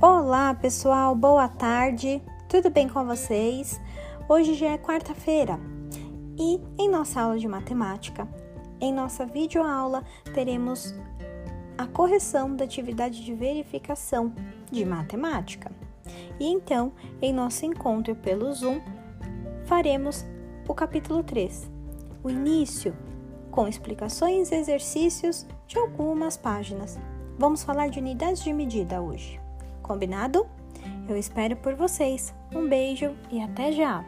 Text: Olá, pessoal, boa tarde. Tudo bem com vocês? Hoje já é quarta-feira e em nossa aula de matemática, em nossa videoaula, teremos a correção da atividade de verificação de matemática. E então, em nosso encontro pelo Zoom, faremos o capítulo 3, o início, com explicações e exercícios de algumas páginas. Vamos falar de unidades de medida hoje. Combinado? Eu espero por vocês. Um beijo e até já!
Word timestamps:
Olá, 0.00 0.54
pessoal, 0.54 1.12
boa 1.12 1.48
tarde. 1.48 2.22
Tudo 2.48 2.70
bem 2.70 2.88
com 2.88 3.04
vocês? 3.04 3.80
Hoje 4.28 4.54
já 4.54 4.68
é 4.68 4.78
quarta-feira 4.78 5.58
e 6.38 6.60
em 6.78 6.88
nossa 6.88 7.20
aula 7.20 7.36
de 7.36 7.48
matemática, 7.48 8.28
em 8.80 8.92
nossa 8.92 9.26
videoaula, 9.26 10.04
teremos 10.32 10.94
a 11.76 11.84
correção 11.84 12.54
da 12.54 12.64
atividade 12.64 13.24
de 13.24 13.34
verificação 13.34 14.32
de 14.70 14.84
matemática. 14.84 15.72
E 16.38 16.46
então, 16.46 16.92
em 17.20 17.32
nosso 17.32 17.66
encontro 17.66 18.14
pelo 18.14 18.54
Zoom, 18.54 18.80
faremos 19.64 20.24
o 20.68 20.74
capítulo 20.74 21.24
3, 21.24 21.68
o 22.22 22.30
início, 22.30 22.96
com 23.50 23.66
explicações 23.66 24.52
e 24.52 24.54
exercícios 24.54 25.44
de 25.66 25.76
algumas 25.76 26.36
páginas. 26.36 26.96
Vamos 27.36 27.64
falar 27.64 27.88
de 27.88 27.98
unidades 27.98 28.44
de 28.44 28.52
medida 28.52 29.02
hoje. 29.02 29.47
Combinado? 29.88 30.46
Eu 31.08 31.16
espero 31.16 31.56
por 31.56 31.74
vocês. 31.74 32.34
Um 32.54 32.68
beijo 32.68 33.16
e 33.30 33.40
até 33.40 33.72
já! 33.72 34.04